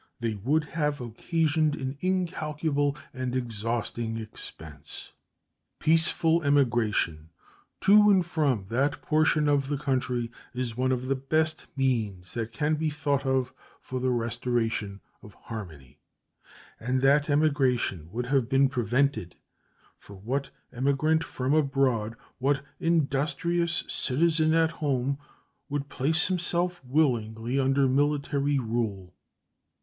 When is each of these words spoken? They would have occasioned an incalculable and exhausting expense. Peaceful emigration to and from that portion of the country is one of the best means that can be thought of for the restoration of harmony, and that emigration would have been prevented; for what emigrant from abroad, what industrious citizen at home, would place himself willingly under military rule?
They 0.19 0.33
would 0.33 0.63
have 0.63 0.99
occasioned 0.99 1.75
an 1.75 1.95
incalculable 2.01 2.97
and 3.13 3.35
exhausting 3.35 4.17
expense. 4.17 5.11
Peaceful 5.79 6.41
emigration 6.41 7.29
to 7.81 8.09
and 8.09 8.25
from 8.25 8.65
that 8.69 9.03
portion 9.03 9.47
of 9.47 9.67
the 9.67 9.77
country 9.77 10.31
is 10.55 10.75
one 10.75 10.91
of 10.91 11.05
the 11.05 11.13
best 11.13 11.67
means 11.75 12.33
that 12.33 12.51
can 12.51 12.73
be 12.73 12.89
thought 12.89 13.27
of 13.27 13.53
for 13.79 13.99
the 13.99 14.09
restoration 14.09 15.01
of 15.21 15.35
harmony, 15.35 15.99
and 16.79 17.01
that 17.03 17.29
emigration 17.29 18.09
would 18.11 18.25
have 18.25 18.49
been 18.49 18.69
prevented; 18.69 19.35
for 19.99 20.15
what 20.15 20.49
emigrant 20.73 21.23
from 21.23 21.53
abroad, 21.53 22.15
what 22.39 22.65
industrious 22.79 23.83
citizen 23.87 24.55
at 24.55 24.71
home, 24.71 25.19
would 25.69 25.89
place 25.89 26.27
himself 26.27 26.83
willingly 26.83 27.59
under 27.59 27.87
military 27.87 28.57
rule? 28.57 29.13